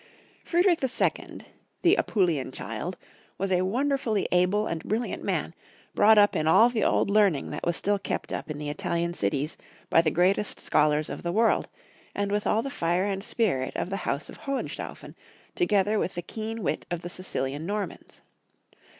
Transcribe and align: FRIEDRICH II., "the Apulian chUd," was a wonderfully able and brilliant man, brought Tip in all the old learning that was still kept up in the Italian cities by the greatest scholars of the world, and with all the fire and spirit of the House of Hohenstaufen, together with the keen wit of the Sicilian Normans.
FRIEDRICH 0.45 0.81
II., 0.83 1.41
"the 1.83 1.95
Apulian 1.95 2.51
chUd," 2.51 2.95
was 3.37 3.51
a 3.51 3.61
wonderfully 3.61 4.27
able 4.31 4.65
and 4.65 4.83
brilliant 4.83 5.23
man, 5.23 5.53
brought 5.93 6.15
Tip 6.15 6.35
in 6.35 6.47
all 6.47 6.69
the 6.69 6.83
old 6.83 7.11
learning 7.11 7.51
that 7.51 7.63
was 7.67 7.77
still 7.77 7.99
kept 7.99 8.33
up 8.33 8.49
in 8.49 8.57
the 8.57 8.71
Italian 8.71 9.13
cities 9.13 9.59
by 9.91 10.01
the 10.01 10.09
greatest 10.09 10.59
scholars 10.59 11.07
of 11.07 11.21
the 11.21 11.31
world, 11.31 11.67
and 12.15 12.31
with 12.31 12.47
all 12.47 12.63
the 12.63 12.71
fire 12.71 13.05
and 13.05 13.23
spirit 13.23 13.75
of 13.75 13.91
the 13.91 13.97
House 13.97 14.27
of 14.27 14.37
Hohenstaufen, 14.37 15.13
together 15.53 15.99
with 15.99 16.15
the 16.15 16.23
keen 16.23 16.63
wit 16.63 16.83
of 16.89 17.03
the 17.03 17.07
Sicilian 17.09 17.67
Normans. 17.67 18.21